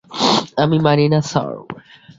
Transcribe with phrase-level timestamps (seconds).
[0.57, 1.49] আমি মানি না, স্যার।